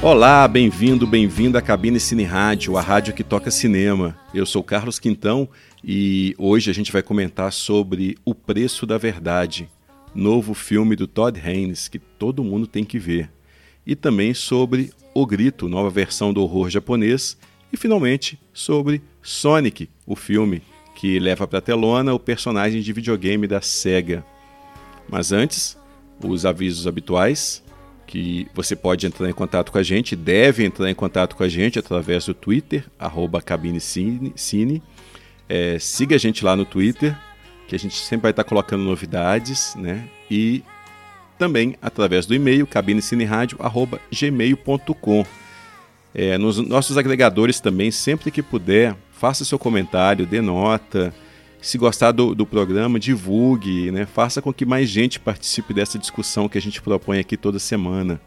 [0.00, 4.16] Olá, bem-vindo, bem-vindo à Cabine Cine Rádio, a rádio que toca cinema.
[4.32, 5.48] Eu sou Carlos Quintão
[5.82, 9.68] e hoje a gente vai comentar sobre O Preço da Verdade,
[10.14, 13.28] novo filme do Todd Haynes que todo mundo tem que ver.
[13.84, 17.36] E também sobre O Grito, nova versão do horror japonês.
[17.72, 20.62] E finalmente sobre Sonic, o filme
[20.94, 24.24] que leva para telona o personagem de videogame da SEGA.
[25.08, 25.76] Mas antes,
[26.24, 27.64] os avisos habituais
[28.08, 31.48] que você pode entrar em contato com a gente, deve entrar em contato com a
[31.48, 34.32] gente através do Twitter, arroba cabinecine.
[35.46, 37.14] É, siga a gente lá no Twitter,
[37.68, 40.08] que a gente sempre vai estar colocando novidades, né?
[40.30, 40.64] E
[41.38, 45.26] também através do e-mail cabinecineradio@gmail.com.
[46.14, 51.12] É, nos nossos agregadores também, sempre que puder, faça seu comentário, dê nota.
[51.60, 54.06] Se gostar do, do programa, divulgue, né?
[54.06, 58.20] faça com que mais gente participe dessa discussão que a gente propõe aqui toda semana.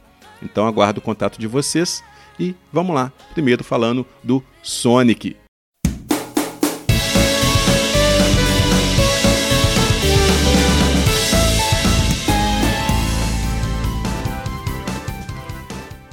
[0.44, 2.04] Então aguardo o contato de vocês
[2.40, 3.12] e vamos lá.
[3.34, 5.38] Primeiro falando do Sonic.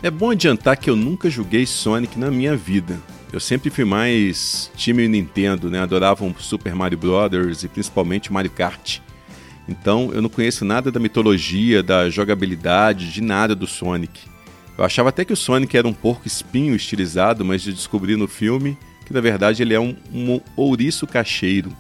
[0.01, 3.01] É bom adiantar que eu nunca joguei Sonic na minha vida.
[3.33, 5.81] Eu sempre fui mais time Nintendo, né?
[5.81, 9.01] Adoravam Super Mario Brothers e principalmente Mario Kart.
[9.69, 14.21] Então eu não conheço nada da mitologia, da jogabilidade, de nada do Sonic.
[14.79, 18.27] Eu achava até que o Sonic era um porco espinho estilizado, mas de descobrir no
[18.27, 21.75] filme que na verdade ele é um, um ouriço cacheiro.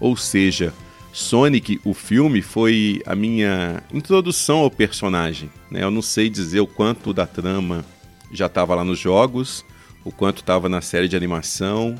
[0.00, 0.72] Ou seja,
[1.12, 5.50] Sonic, o filme, foi a minha introdução ao personagem.
[5.70, 5.82] Né?
[5.82, 7.84] Eu não sei dizer o quanto da trama
[8.32, 9.62] já estava lá nos jogos,
[10.04, 11.98] o quanto estava na série de animação.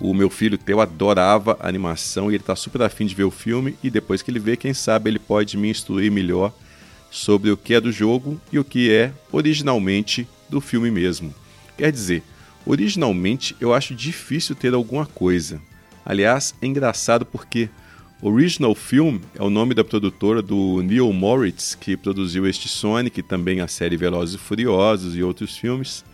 [0.00, 3.76] O meu filho Teu adorava animação e ele está super afim de ver o filme.
[3.82, 6.52] E depois que ele vê, quem sabe ele pode me instruir melhor
[7.10, 11.32] sobre o que é do jogo e o que é originalmente do filme mesmo.
[11.76, 12.22] Quer dizer,
[12.66, 15.60] originalmente eu acho difícil ter alguma coisa.
[16.04, 17.68] Aliás, é engraçado porque
[18.20, 23.60] Original Film é o nome da produtora do Neil Moritz, que produziu este Sonic, também
[23.60, 26.04] a série Velozes e Furiosos e outros filmes.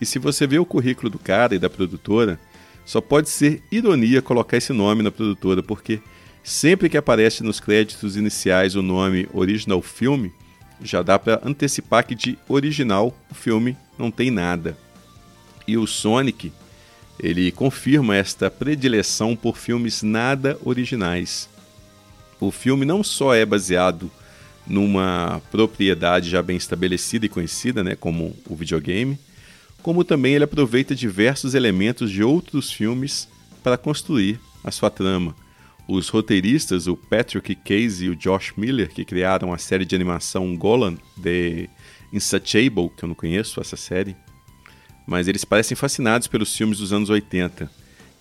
[0.00, 2.40] E se você vê o currículo do cara e da produtora,
[2.84, 6.00] só pode ser ironia colocar esse nome na produtora, porque
[6.42, 10.28] sempre que aparece nos créditos iniciais o nome Original Film,
[10.82, 14.76] já dá para antecipar que de original o filme não tem nada.
[15.66, 16.50] E o Sonic,
[17.18, 21.48] ele confirma esta predileção por filmes nada originais.
[22.40, 24.10] O filme não só é baseado
[24.66, 29.18] numa propriedade já bem estabelecida e conhecida, né, como o videogame,
[29.82, 33.28] como também ele aproveita diversos elementos de outros filmes
[33.62, 35.34] para construir a sua trama.
[35.88, 40.56] Os roteiristas, o Patrick Casey e o Josh Miller, que criaram a série de animação
[40.56, 41.68] Golan, The
[42.12, 44.16] Insatiable, que eu não conheço essa série,
[45.06, 47.70] mas eles parecem fascinados pelos filmes dos anos 80.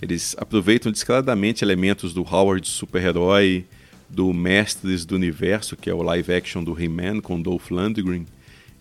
[0.02, 3.66] Eles aproveitam descaradamente elementos do Howard super-herói,
[4.10, 8.26] do Mestres do Universo, que é o live action do He-Man com Dolph Lundgren,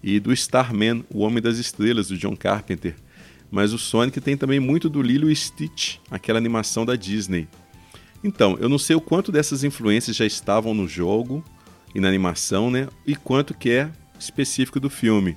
[0.02, 2.94] e do Starman, o Homem das Estrelas, do John Carpenter.
[3.50, 7.48] Mas o Sonic tem também muito do Lilo e Stitch, aquela animação da Disney.
[8.22, 11.42] Então, eu não sei o quanto dessas influências já estavam no jogo
[11.94, 12.88] e na animação, né?
[13.06, 15.36] E quanto que é específico do filme.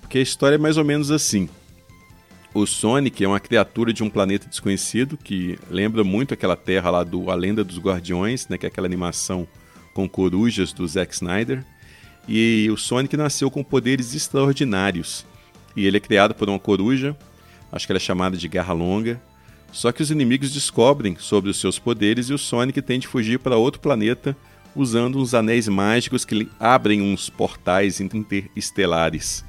[0.00, 1.48] Porque a história é mais ou menos assim.
[2.52, 7.04] O Sonic é uma criatura de um planeta desconhecido que lembra muito aquela terra lá
[7.04, 9.46] do A Lenda dos Guardiões, né, que é aquela animação
[9.94, 11.64] com corujas do Zack Snyder.
[12.28, 15.26] E o Sonic nasceu com poderes extraordinários.
[15.74, 17.16] E ele é criado por uma coruja,
[17.70, 19.20] acho que ela é chamada de Garra Longa.
[19.72, 23.38] Só que os inimigos descobrem sobre os seus poderes e o Sonic tem de fugir
[23.38, 24.36] para outro planeta
[24.74, 29.44] usando uns anéis mágicos que abrem uns portais interestelares.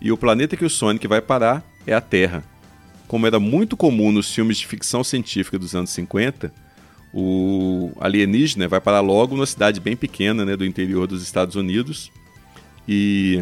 [0.00, 2.44] E o planeta que o Sonic vai parar é a Terra.
[3.06, 6.52] Como era muito comum nos filmes de ficção científica dos anos 50,
[7.16, 12.10] o alienígena vai parar logo numa cidade bem pequena né, do interior dos Estados Unidos
[12.88, 13.40] e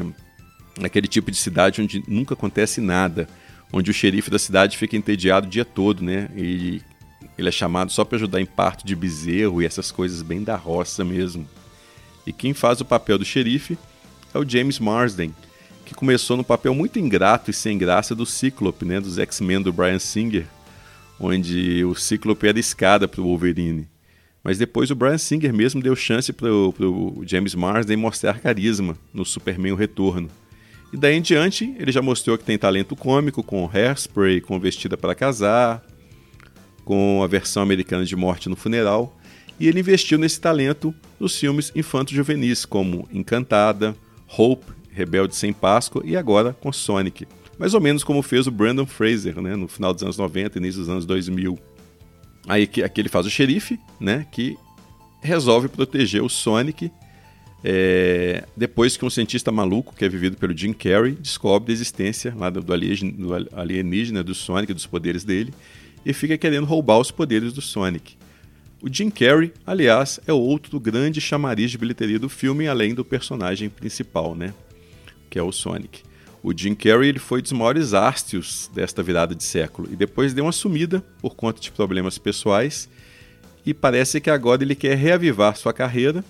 [0.83, 3.27] aquele tipo de cidade onde nunca acontece nada,
[3.73, 6.29] onde o xerife da cidade fica entediado o dia todo, né?
[6.37, 6.83] E
[7.39, 10.55] ele é chamado só para ajudar em parto de bezerro e essas coisas bem da
[10.55, 11.49] roça mesmo.
[12.27, 13.79] E quem faz o papel do xerife
[14.35, 15.35] é o James Marsden,
[15.87, 19.73] que começou no papel muito ingrato e sem graça do Cíclope, né, dos X-Men do
[19.73, 20.47] Brian Singer,
[21.23, 23.89] onde o Cíclope era escada para o Wolverine.
[24.43, 29.25] Mas depois o Brian Singer mesmo deu chance para o James Marsden mostrar carisma no
[29.25, 30.29] Superman O Retorno.
[30.93, 34.97] E daí em diante, ele já mostrou que tem talento cômico com Hairspray, com Vestida
[34.97, 35.83] para Casar,
[36.85, 39.17] com a versão americana de Morte no Funeral,
[39.59, 43.95] e ele investiu nesse talento nos filmes infanto-juvenis como Encantada,
[44.37, 47.27] Hope Rebelde Sem Páscoa e agora com Sonic.
[47.63, 50.81] Mais ou menos como fez o Brandon Fraser, né, no final dos anos 90 início
[50.81, 51.57] dos anos 2000.
[52.49, 54.59] Aí aqui ele faz o xerife, né, que
[55.23, 56.91] resolve proteger o Sonic
[57.63, 62.35] é, depois que um cientista maluco, que é vivido pelo Jim Carrey, descobre a existência
[62.37, 62.73] lá do, do
[63.53, 65.55] alienígena do Sonic, dos poderes dele,
[66.05, 68.17] e fica querendo roubar os poderes do Sonic.
[68.83, 73.69] O Jim Carrey, aliás, é outro grande chamariz de bilheteria do filme, além do personagem
[73.69, 74.53] principal, né?
[75.31, 76.03] Que é o Sonic.
[76.43, 80.45] O Jim Carrey ele foi dos maiores ástios desta virada de século e depois deu
[80.45, 82.89] uma sumida por conta de problemas pessoais
[83.65, 86.25] e parece que agora ele quer reavivar sua carreira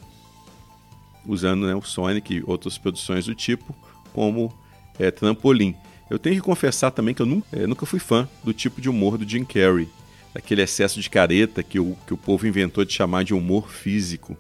[1.27, 3.75] usando né, o Sonic e outras produções do tipo
[4.13, 4.53] como
[4.99, 5.75] é, trampolim.
[6.11, 8.91] Eu tenho que confessar também que eu nunca, é, nunca fui fã do tipo de
[8.91, 9.89] humor do Jim Carrey,
[10.35, 14.37] daquele excesso de careta que o, que o povo inventou de chamar de humor físico.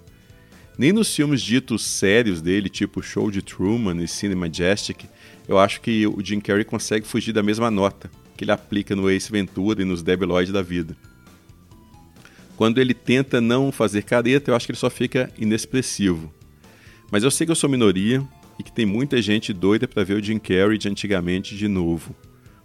[0.77, 5.05] Nem nos filmes ditos sérios dele, tipo Show de Truman e Cine Majestic,
[5.53, 9.11] eu acho que o Jim Carrey consegue fugir da mesma nota que ele aplica no
[9.11, 10.97] Ace Ventura e nos Debiloid da vida.
[12.57, 16.33] Quando ele tenta não fazer careta, eu acho que ele só fica inexpressivo.
[17.11, 18.27] Mas eu sei que eu sou minoria
[18.59, 22.17] e que tem muita gente doida para ver o Jim Carrey de antigamente de novo.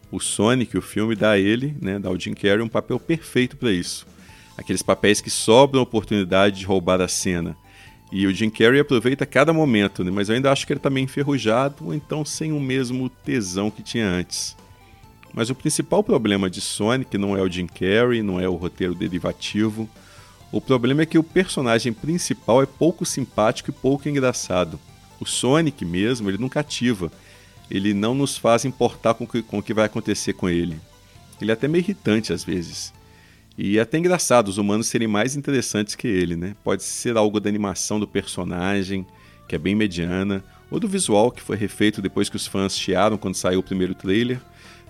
[0.10, 3.57] O Sonic, o filme, dá a ele, né, dá ao Jim Carrey um papel perfeito
[3.57, 4.07] para isso.
[4.57, 7.57] Aqueles papéis que sobram a oportunidade de roubar a cena.
[8.12, 10.89] E o Jim Carrey aproveita cada momento, né, mas eu ainda acho que ele está
[10.89, 14.56] meio enferrujado ou então sem o mesmo tesão que tinha antes.
[15.33, 18.95] Mas o principal problema de Sonic não é o Jim Carrey, não é o roteiro
[18.95, 19.89] derivativo,
[20.51, 24.80] o problema é que o personagem principal é pouco simpático e pouco engraçado.
[25.19, 27.12] O Sonic mesmo, ele nunca ativa.
[27.69, 30.80] Ele não nos faz importar com, que, com o que vai acontecer com ele.
[31.42, 32.94] Ele é até meio irritante às vezes.
[33.57, 36.56] E é até engraçado os humanos serem mais interessantes que ele, né?
[36.63, 39.06] Pode ser algo da animação do personagem,
[39.48, 43.18] que é bem mediana, ou do visual, que foi refeito depois que os fãs chiaram
[43.18, 44.39] quando saiu o primeiro trailer,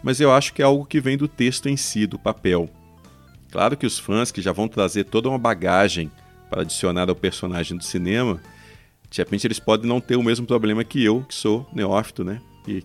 [0.04, 2.70] mas eu acho que é algo que vem do texto em si, do papel.
[3.52, 6.12] Claro que os fãs que já vão trazer toda uma bagagem
[6.50, 8.42] para adicionar ao personagem do cinema,
[9.10, 12.42] de repente eles podem não ter o mesmo problema que eu, que sou neófito, né?
[12.68, 12.84] E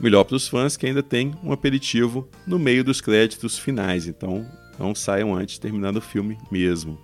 [0.00, 4.46] melhor para os fãs que ainda tem um aperitivo no meio dos créditos finais, então
[4.80, 6.98] não saiam antes de terminar o filme mesmo.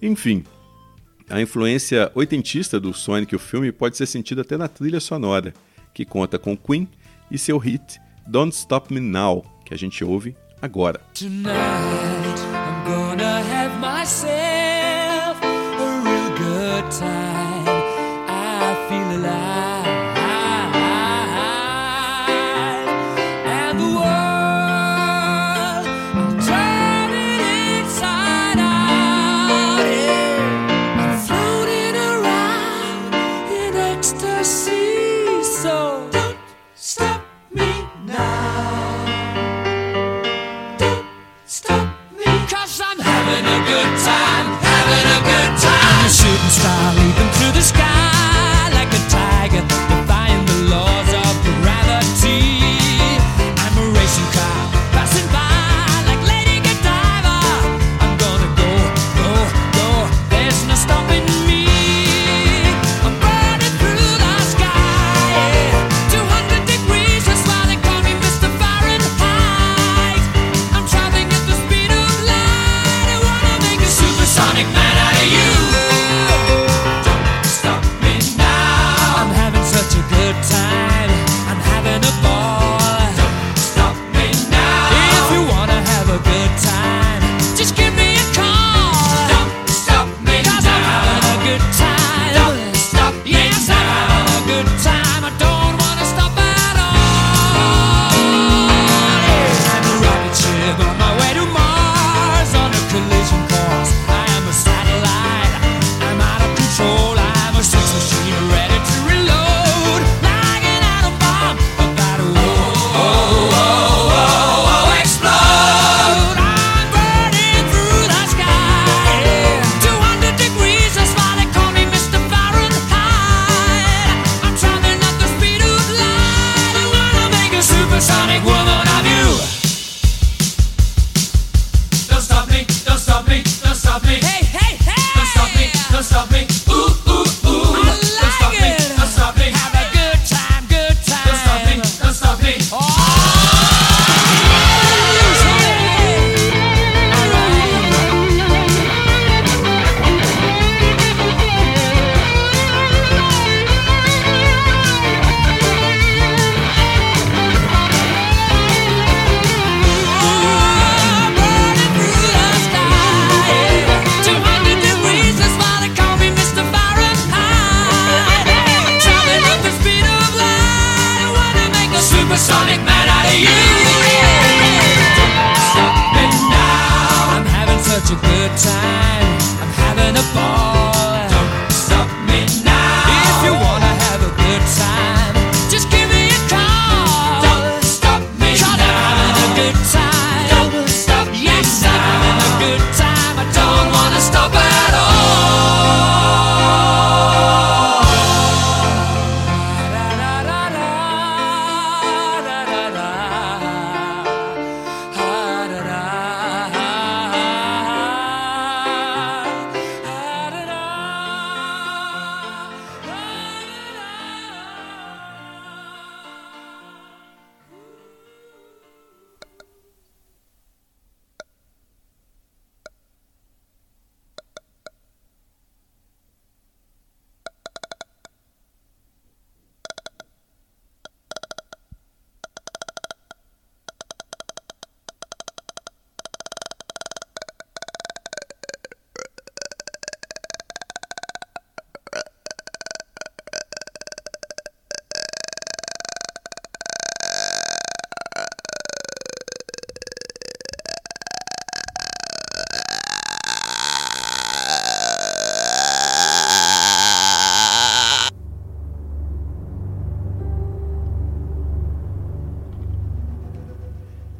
[0.00, 0.44] Enfim,
[1.28, 5.54] a influência oitentista do Sonic o filme pode ser sentida até na trilha sonora,
[5.94, 6.86] que conta com Queen
[7.30, 11.00] e seu hit Don't Stop Me Now, que a gente ouve agora.
[11.14, 11.52] Tonight,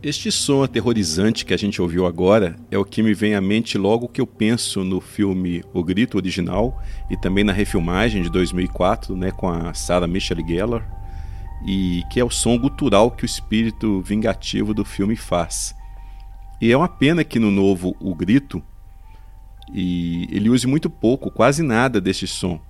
[0.03, 3.79] Este som aterrorizante que a gente ouviu agora é o que me vem à mente
[3.79, 9.15] logo que eu penso no filme O Grito original e também na refilmagem de 2004,
[9.15, 10.85] né, com a Sarah Michelle Gellar,
[11.65, 15.73] e que é o som gutural que o espírito vingativo do filme faz.
[16.61, 18.61] E é uma pena que no novo O Grito
[19.73, 22.61] e ele use muito pouco, quase nada deste som,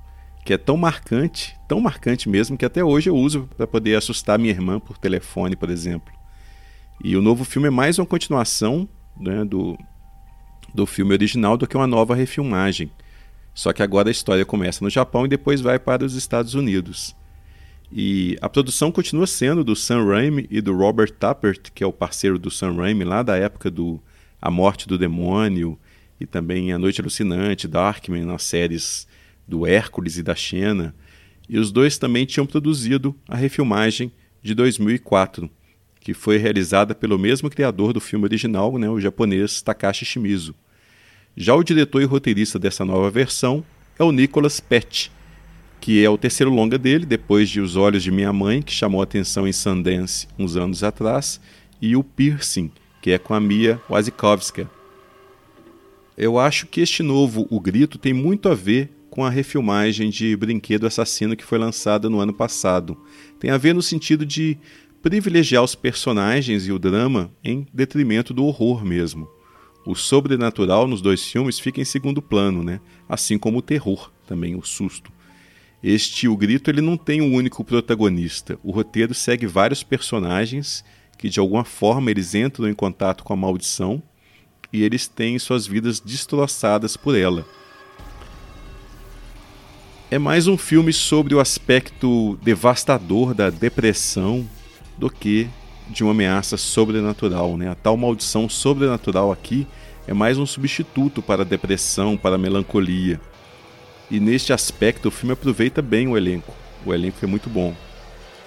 [0.44, 4.38] que é tão marcante, tão marcante mesmo que até hoje eu uso para poder assustar
[4.38, 6.12] minha irmã por telefone, por exemplo.
[7.04, 9.76] E o novo filme é mais uma continuação né, do,
[10.73, 12.92] do filme original do que uma nova refilmagem.
[13.52, 17.16] Só que agora a história começa no Japão e depois vai para os Estados Unidos.
[17.90, 21.92] E a produção continua sendo do Sam Raimi e do Robert Tappert, que é o
[21.92, 24.00] parceiro do Sam Raimi lá da época do
[24.40, 25.76] A Morte do Demônio
[26.21, 29.09] e também A Noite Alucinante, Darkman, nas séries
[29.47, 30.94] do Hércules e da Xena.
[31.49, 35.50] E os dois também tinham produzido a refilmagem de 2004
[36.02, 40.54] que foi realizada pelo mesmo criador do filme original, né, o japonês Takashi Shimizu.
[41.37, 43.64] Já o diretor e roteirista dessa nova versão
[43.99, 45.12] é o Nicholas Pett,
[45.80, 49.00] que é o terceiro longa dele, depois de Os Olhos de Minha Mãe, que chamou
[49.00, 51.40] a atenção em Sundance uns anos atrás,
[51.80, 54.68] e o Piercing, que é com a Mia Wasikowska.
[56.16, 60.35] Eu acho que este novo O Grito tem muito a ver com a refilmagem de
[60.35, 62.97] Brinquedo Assassino que foi lançada no ano passado.
[63.38, 64.56] Tem a ver no sentido de
[65.02, 69.28] privilegiar os personagens e o drama em detrimento do horror mesmo.
[69.85, 72.80] O sobrenatural nos dois filmes fica em segundo plano, né?
[73.09, 75.11] assim como o terror, também o susto.
[75.82, 78.56] Este O Grito ele não tem um único protagonista.
[78.62, 80.85] O roteiro segue vários personagens
[81.18, 84.00] que de alguma forma eles entram em contato com a maldição
[84.73, 87.44] e eles têm suas vidas destroçadas por ela.
[90.09, 94.49] É mais um filme sobre o aspecto devastador da depressão
[95.02, 95.49] do que
[95.88, 97.56] de uma ameaça sobrenatural.
[97.56, 97.68] Né?
[97.68, 99.66] A tal maldição sobrenatural aqui
[100.06, 103.21] é mais um substituto para a depressão, para a melancolia.
[104.09, 106.54] E neste aspecto o filme aproveita bem o elenco.
[106.87, 107.75] O elenco é muito bom.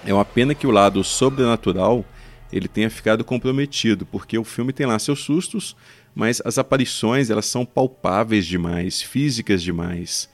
[0.06, 2.06] É uma pena que o lado sobrenatural
[2.54, 5.76] ele tenha ficado comprometido, porque o filme tem lá seus sustos,
[6.16, 10.30] mas as aparições elas são palpáveis demais, físicas demais,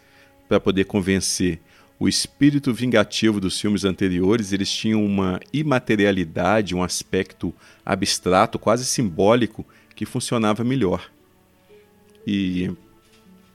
[0.47, 1.59] para poder convencer
[2.01, 7.53] o espírito vingativo dos filmes anteriores, eles tinham uma imaterialidade, um aspecto
[7.85, 9.63] abstrato, quase simbólico,
[9.95, 11.11] que funcionava melhor.
[12.25, 12.71] E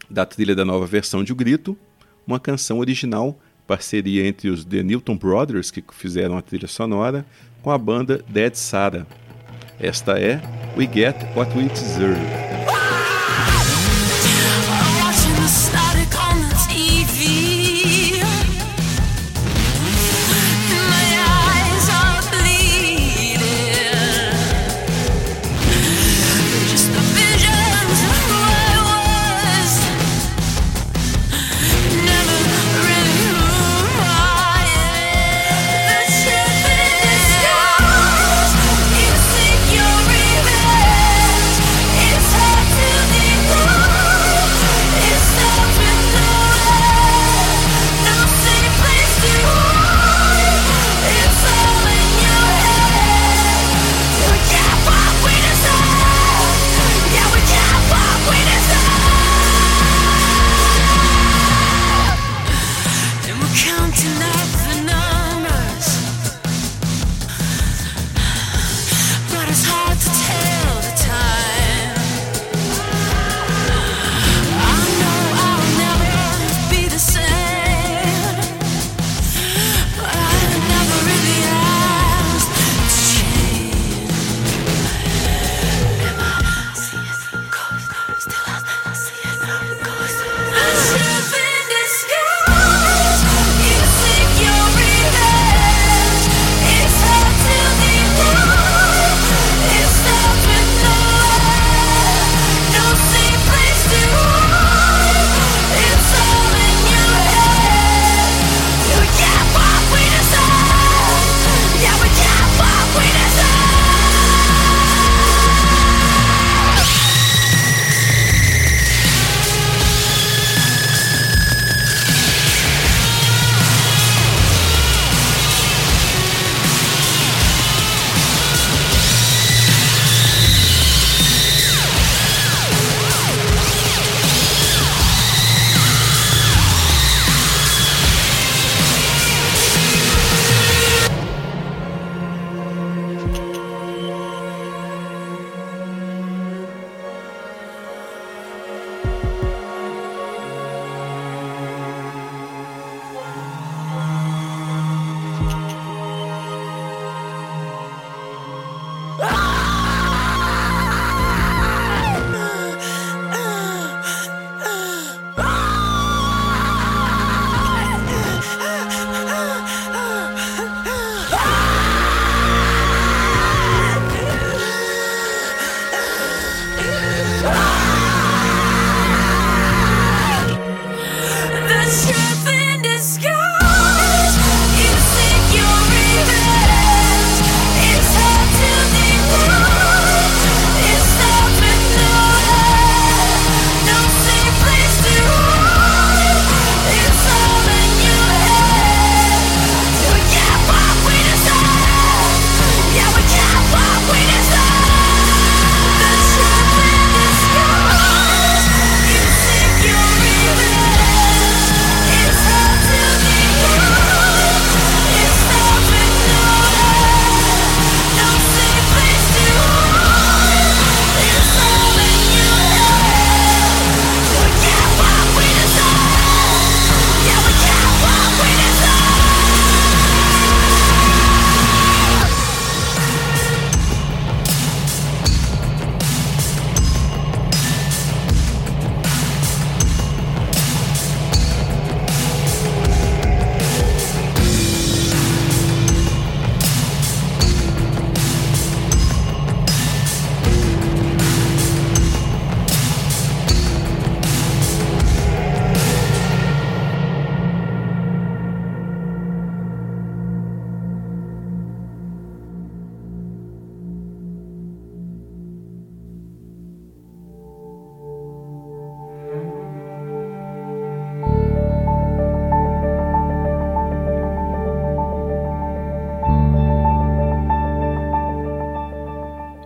[0.09, 1.77] da trilha da nova versão de O Grito,
[2.25, 3.37] uma canção original,
[3.67, 7.27] parceria entre os The Newton Brothers, que fizeram a trilha sonora,
[7.65, 9.09] com a banda Dead Sarah.
[9.81, 10.41] Esta é
[10.77, 12.46] We Get What We Deserve.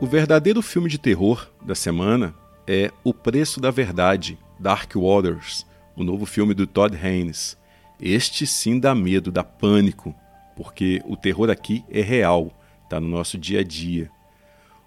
[0.06, 2.34] Verdadeiro filme de terror da semana
[2.66, 7.58] é O Preço da Verdade, Dark Waters, o novo filme do Todd Haynes.
[8.00, 10.14] Este sim dá medo, dá pânico,
[10.56, 12.50] porque o terror aqui é real,
[12.84, 14.10] está no nosso dia a dia.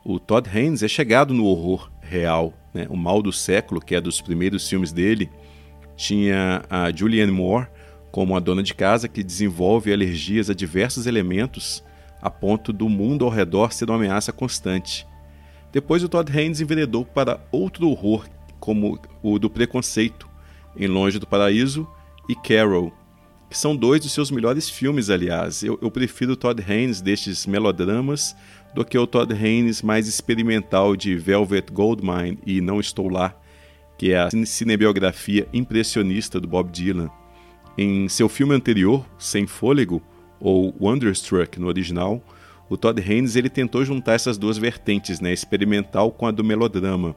[0.03, 2.51] O Todd Haynes é chegado no horror real.
[2.73, 2.87] Né?
[2.89, 5.29] O Mal do Século, que é dos primeiros filmes dele,
[5.95, 7.67] tinha a Julianne Moore
[8.11, 11.83] como a dona de casa que desenvolve alergias a diversos elementos
[12.23, 15.05] a ponto do mundo ao redor ser uma ameaça constante.
[15.73, 18.25] Depois o Todd Haynes enveredou para outro horror,
[18.61, 20.29] como o do preconceito,
[20.77, 21.85] em Longe do Paraíso
[22.29, 22.93] e Carol,
[23.49, 25.63] que são dois dos seus melhores filmes, aliás.
[25.63, 28.33] Eu, eu prefiro o Todd Haynes destes melodramas
[28.73, 33.35] do que o Todd Haynes mais experimental de Velvet Goldmine e Não Estou Lá,
[33.97, 37.09] que é a cinebiografia impressionista do Bob Dylan.
[37.77, 40.01] Em seu filme anterior, Sem Fôlego,
[40.43, 42.21] ou Wonderstruck no original,
[42.69, 47.15] o Todd Haynes ele tentou juntar essas duas vertentes, né, experimental com a do melodrama.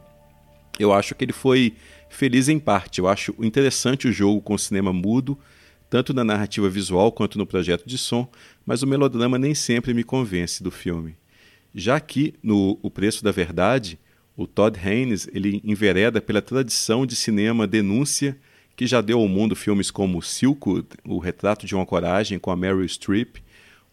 [0.79, 1.75] Eu acho que ele foi
[2.09, 3.01] feliz em parte.
[3.01, 5.37] Eu acho interessante o jogo com o cinema mudo,
[5.91, 8.29] tanto na narrativa visual quanto no projeto de som,
[8.65, 11.17] mas o melodrama nem sempre me convence do filme.
[11.75, 13.99] Já aqui, no O Preço da Verdade,
[14.37, 18.39] o Todd Haynes ele envereda pela tradição de cinema denúncia
[18.77, 22.57] que já deu ao mundo filmes como Silkwood, O Retrato de uma Coragem, com a
[22.57, 23.39] Meryl Streep,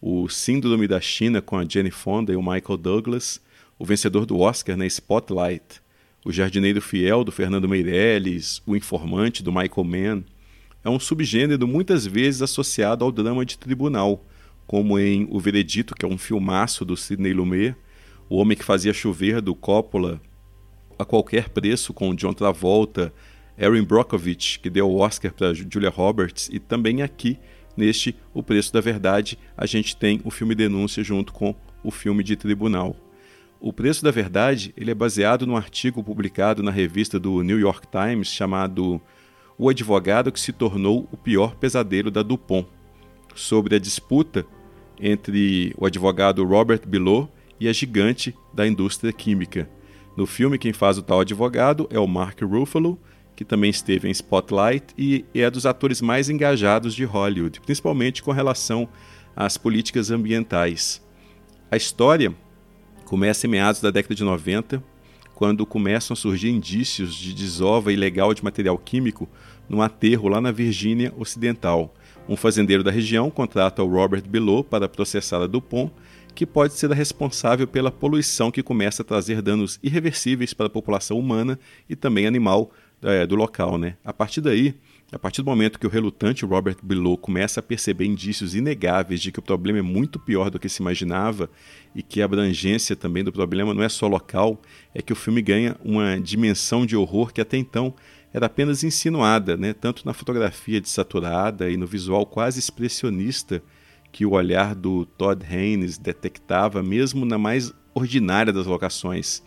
[0.02, 3.42] O Síndrome da China, com a Jenny Fonda e o Michael Douglas,
[3.80, 5.82] o vencedor do Oscar na Spotlight,
[6.26, 10.24] O Jardineiro Fiel, do Fernando Meirelles, O Informante, do Michael Mann.
[10.84, 14.26] É um subgênero muitas vezes associado ao drama de tribunal,
[14.68, 17.74] como em O Veredito, que é um filmaço do Sidney Lumet,
[18.30, 20.22] O Homem que Fazia Chover, do Coppola,
[21.00, 23.14] A Qualquer Preço, com John Travolta,
[23.58, 27.38] Erin Brockovich, que deu o Oscar para Julia Roberts, e também aqui,
[27.78, 32.24] neste O Preço da Verdade, a gente tem o filme Denúncia junto com o filme
[32.24, 32.96] de Tribunal.
[33.60, 37.88] O Preço da Verdade ele é baseado num artigo publicado na revista do New York
[37.88, 39.02] Times chamado
[39.58, 42.68] O Advogado que se tornou o pior pesadelo da Dupont,
[43.36, 44.46] sobre a disputa
[45.00, 49.70] entre o advogado Robert Billow e a gigante da indústria química.
[50.16, 53.00] No filme, quem faz o tal advogado é o Mark Ruffalo,
[53.36, 58.32] que também esteve em Spotlight e é dos atores mais engajados de Hollywood, principalmente com
[58.32, 58.88] relação
[59.36, 61.02] às políticas ambientais.
[61.72, 62.34] A história
[63.06, 64.84] começa em meados da década de 90,
[65.34, 69.28] quando começam a surgir indícios de desova ilegal de material químico
[69.68, 71.94] num aterro lá na Virgínia Ocidental.
[72.30, 75.92] Um fazendeiro da região contrata o Robert Below para processar a DuPont,
[76.34, 80.70] que pode ser a responsável pela poluição que começa a trazer danos irreversíveis para a
[80.70, 82.72] população humana e também animal
[83.04, 83.78] é, do local.
[83.78, 83.96] Né?
[84.04, 84.76] A partir daí,
[85.12, 89.32] a partir do momento que o relutante Robert Below começa a perceber indícios inegáveis de
[89.32, 91.50] que o problema é muito pior do que se imaginava
[91.94, 94.60] e que a abrangência também do problema não é só local,
[94.94, 97.94] é que o filme ganha uma dimensão de horror que até então
[98.34, 99.74] era apenas insinuada, né?
[99.74, 103.62] tanto na fotografia desaturada e no visual quase expressionista
[104.12, 109.44] que o olhar do Todd Haynes detectava, mesmo na mais ordinária das locações.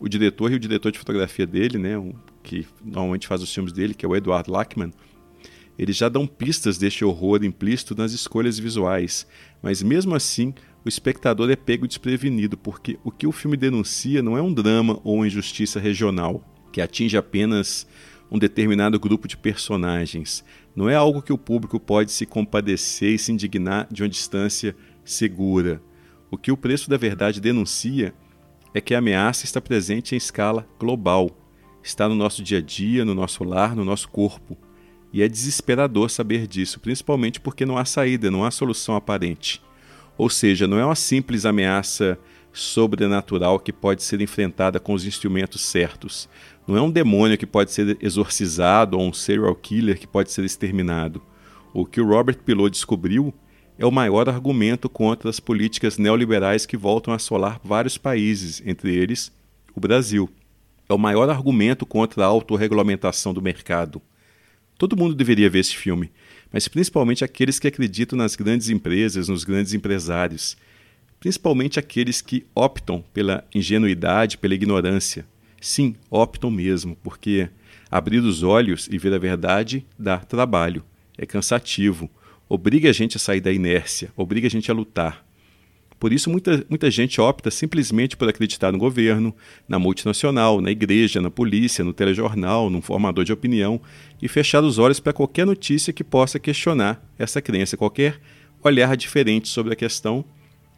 [0.00, 1.94] O diretor e o diretor de fotografia dele, né,
[2.44, 4.92] que normalmente faz os filmes dele, que é o Edward Lachman,
[5.76, 9.26] eles já dão pistas deste horror implícito nas escolhas visuais,
[9.60, 10.54] mas mesmo assim
[10.84, 15.00] o espectador é pego desprevenido, porque o que o filme denuncia não é um drama
[15.02, 17.86] ou uma injustiça regional, que atinge apenas
[18.30, 20.44] um determinado grupo de personagens.
[20.76, 24.76] Não é algo que o público pode se compadecer e se indignar de uma distância
[25.04, 25.82] segura.
[26.30, 28.14] O que o preço da verdade denuncia
[28.74, 31.43] é que a ameaça está presente em escala global
[31.84, 34.56] está no nosso dia a dia, no nosso lar, no nosso corpo.
[35.12, 39.62] E é desesperador saber disso, principalmente porque não há saída, não há solução aparente.
[40.16, 42.18] Ou seja, não é uma simples ameaça
[42.52, 46.28] sobrenatural que pode ser enfrentada com os instrumentos certos.
[46.66, 50.44] Não é um demônio que pode ser exorcizado ou um serial killer que pode ser
[50.44, 51.20] exterminado.
[51.72, 53.34] O que o Robert Pilot descobriu
[53.76, 58.94] é o maior argumento contra as políticas neoliberais que voltam a assolar vários países, entre
[58.94, 59.32] eles
[59.74, 60.30] o Brasil
[60.88, 64.00] é o maior argumento contra a autorregulamentação do mercado.
[64.76, 66.10] Todo mundo deveria ver esse filme,
[66.52, 70.56] mas principalmente aqueles que acreditam nas grandes empresas, nos grandes empresários.
[71.20, 75.26] Principalmente aqueles que optam pela ingenuidade, pela ignorância.
[75.60, 77.48] Sim, optam mesmo, porque
[77.90, 80.84] abrir os olhos e ver a verdade dá trabalho,
[81.16, 82.10] é cansativo,
[82.48, 85.24] obriga a gente a sair da inércia, obriga a gente a lutar.
[86.04, 89.34] Por isso, muita, muita gente opta simplesmente por acreditar no governo,
[89.66, 93.80] na multinacional, na igreja, na polícia, no telejornal, num formador de opinião
[94.20, 98.20] e fechar os olhos para qualquer notícia que possa questionar essa crença, qualquer
[98.62, 100.26] olhar diferente sobre a questão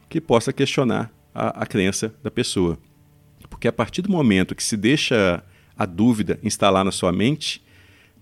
[0.09, 2.79] que possa questionar a, a crença da pessoa.
[3.51, 5.43] porque a partir do momento que se deixa
[5.77, 7.61] a dúvida instalar na sua mente,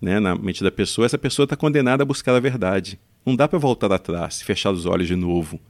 [0.01, 2.99] né, na mente da pessoa, essa pessoa está condenada a buscar a verdade.
[3.27, 5.61] Não dá para voltar atrás, fechar os olhos de novo.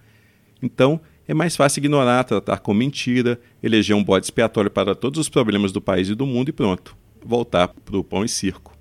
[0.63, 5.29] Então, é mais fácil ignorar, tratar com mentira, eleger um bode expiatório para todos os
[5.29, 8.77] problemas do país e do mundo e pronto, voltar para o pão e circo.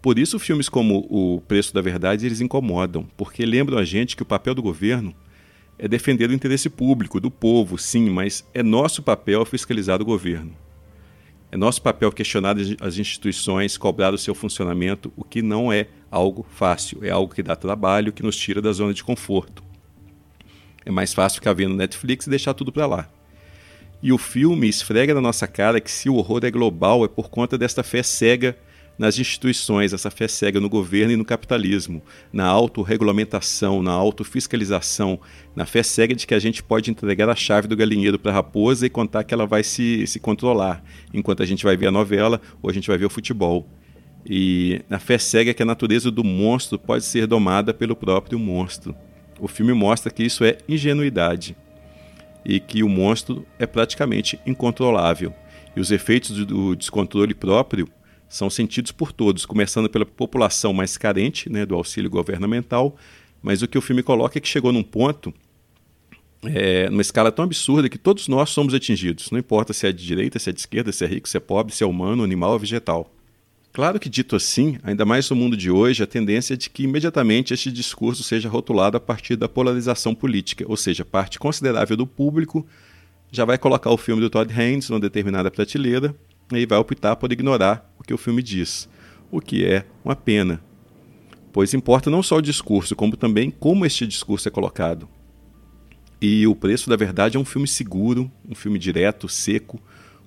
[0.00, 4.22] Por isso, filmes como O Preço da Verdade eles incomodam, porque lembram a gente que
[4.22, 5.14] o papel do governo
[5.78, 10.52] é defender o interesse público, do povo, sim, mas é nosso papel fiscalizar o governo.
[11.52, 16.46] É nosso papel questionar as instituições, cobrar o seu funcionamento, o que não é algo
[16.48, 19.69] fácil, é algo que dá trabalho, que nos tira da zona de conforto.
[20.84, 23.08] É mais fácil ficar vendo Netflix e deixar tudo para lá.
[24.02, 27.28] E o filme esfrega na nossa cara que se o horror é global é por
[27.28, 28.56] conta desta fé cega
[29.00, 35.18] nas instituições, essa fé cega no governo e no capitalismo, na autorregulamentação, na autofiscalização,
[35.56, 38.34] na fé cega de que a gente pode entregar a chave do galinheiro para a
[38.34, 41.90] raposa e contar que ela vai se, se controlar, enquanto a gente vai ver a
[41.90, 43.66] novela ou a gente vai ver o futebol.
[44.24, 48.94] E na fé cega que a natureza do monstro pode ser domada pelo próprio monstro.
[49.40, 51.56] O filme mostra que isso é ingenuidade
[52.44, 55.32] e que o monstro é praticamente incontrolável.
[55.74, 57.88] E os efeitos do descontrole próprio
[58.28, 62.96] são sentidos por todos, começando pela população mais carente né, do auxílio governamental,
[63.42, 65.34] mas o que o filme coloca é que chegou num ponto,
[66.44, 70.04] é, numa escala tão absurda, que todos nós somos atingidos, não importa se é de
[70.06, 72.52] direita, se é de esquerda, se é rico, se é pobre, se é humano, animal
[72.52, 73.12] ou vegetal.
[73.72, 76.82] Claro que, dito assim, ainda mais no mundo de hoje, a tendência é de que
[76.82, 82.06] imediatamente este discurso seja rotulado a partir da polarização política, ou seja, parte considerável do
[82.06, 82.66] público
[83.30, 86.14] já vai colocar o filme do Todd Haynes numa determinada prateleira
[86.52, 88.88] e vai optar por ignorar o que o filme diz,
[89.30, 90.60] o que é uma pena,
[91.52, 95.08] pois importa não só o discurso, como também como este discurso é colocado.
[96.20, 99.80] E O Preço da Verdade é um filme seguro, um filme direto, seco,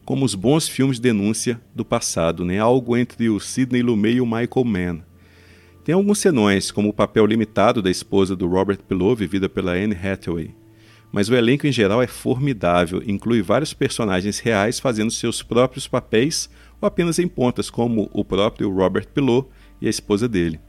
[0.05, 2.59] como os bons filmes de denúncia do passado, né?
[2.59, 5.03] algo entre o Sidney Lumet e o Michael Mann.
[5.83, 9.95] Tem alguns senões, como o papel limitado da esposa do Robert Pillow, vivida pela Anne
[9.95, 10.55] Hathaway,
[11.11, 16.49] mas o elenco em geral é formidável, inclui vários personagens reais fazendo seus próprios papéis
[16.81, 20.59] ou apenas em pontas, como o próprio Robert Pillow e a esposa dele.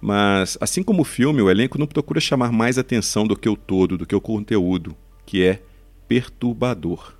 [0.00, 3.56] Mas, assim como o filme, o elenco não procura chamar mais atenção do que o
[3.56, 5.62] todo, do que o conteúdo, que é
[6.06, 7.14] perturbador.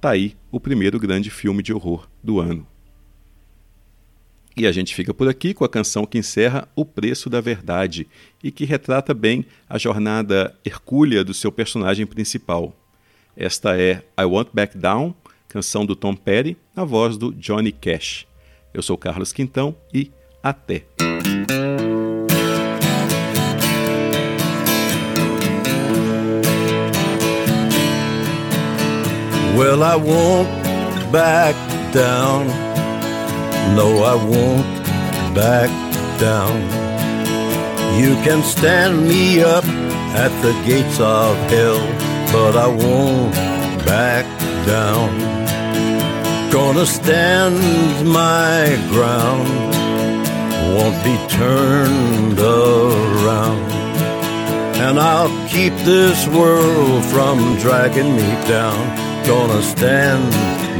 [0.00, 2.66] Tá aí o primeiro grande filme de horror do ano.
[4.56, 8.08] E a gente fica por aqui com a canção que encerra O Preço da Verdade
[8.42, 12.76] e que retrata bem a jornada hercúlea do seu personagem principal.
[13.36, 15.14] Esta é I Want Back Down,
[15.48, 18.26] canção do Tom Petty, na voz do Johnny Cash.
[18.74, 20.10] Eu sou Carlos Quintão e
[20.42, 20.84] até!
[29.58, 30.48] Well, I won't
[31.10, 31.56] back
[31.92, 32.46] down.
[33.74, 34.84] No, I won't
[35.34, 35.68] back
[36.20, 36.60] down.
[38.00, 39.64] You can stand me up
[40.14, 41.80] at the gates of hell,
[42.30, 43.34] but I won't
[43.84, 44.26] back
[44.64, 45.10] down.
[46.52, 47.58] Gonna stand
[48.06, 49.48] my ground,
[50.72, 53.72] won't be turned around.
[54.86, 59.07] And I'll keep this world from dragging me down.
[59.28, 60.32] Gonna stand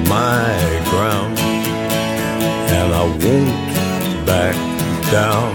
[0.09, 0.57] my
[0.89, 3.77] ground and I won't
[4.25, 4.57] back
[5.13, 5.55] down.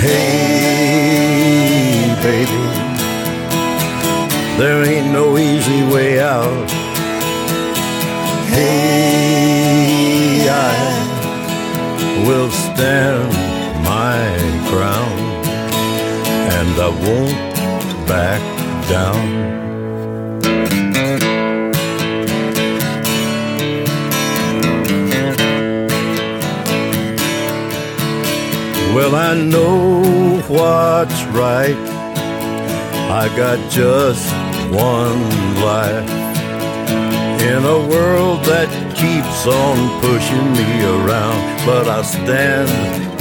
[0.00, 1.06] Hey,
[2.20, 2.64] baby,
[4.58, 6.68] there ain't no easy way out.
[8.50, 10.74] Hey, I
[12.26, 13.32] will stand
[13.84, 14.18] my
[14.68, 15.46] ground
[16.58, 17.38] and I won't
[18.08, 18.42] back
[18.88, 19.63] down.
[28.94, 31.74] Well, I know what's right.
[33.10, 34.30] I got just
[34.70, 35.20] one
[35.58, 36.08] life
[37.42, 41.66] in a world that keeps on pushing me around.
[41.66, 42.70] But I stand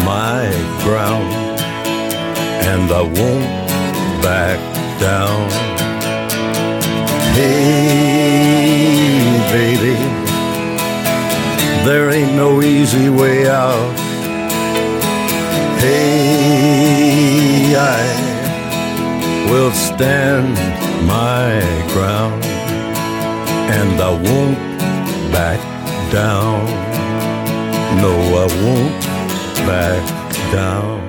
[0.05, 0.45] my
[0.83, 1.33] ground
[2.69, 3.49] and I won't
[4.21, 4.59] back
[4.99, 5.49] down.
[7.33, 8.62] Hey,
[9.51, 9.97] baby,
[11.83, 14.02] there ain't no easy way out.
[15.85, 18.03] Hey, I
[19.51, 20.55] will stand
[21.05, 21.59] my
[21.91, 24.57] ground and I won't
[25.33, 25.59] back
[26.09, 26.63] down.
[28.01, 29.03] No, I won't
[29.67, 30.03] back
[30.53, 31.02] down.